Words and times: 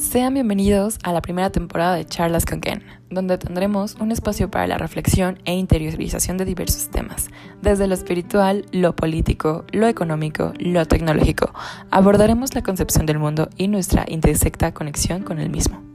Sean 0.00 0.32
bienvenidos 0.32 0.98
a 1.02 1.12
la 1.12 1.20
primera 1.20 1.50
temporada 1.50 1.94
de 1.94 2.06
Charlas 2.06 2.46
con 2.46 2.62
Ken, 2.62 2.82
donde 3.10 3.36
tendremos 3.36 3.96
un 3.96 4.12
espacio 4.12 4.50
para 4.50 4.66
la 4.66 4.78
reflexión 4.78 5.38
e 5.44 5.52
interiorización 5.52 6.38
de 6.38 6.46
diversos 6.46 6.88
temas, 6.88 7.28
desde 7.60 7.86
lo 7.86 7.92
espiritual, 7.92 8.64
lo 8.72 8.96
político, 8.96 9.66
lo 9.72 9.86
económico, 9.86 10.54
lo 10.58 10.86
tecnológico. 10.86 11.52
Abordaremos 11.90 12.54
la 12.54 12.62
concepción 12.62 13.04
del 13.04 13.18
mundo 13.18 13.50
y 13.58 13.68
nuestra 13.68 14.06
intersecta 14.08 14.72
conexión 14.72 15.22
con 15.22 15.38
el 15.38 15.50
mismo. 15.50 15.89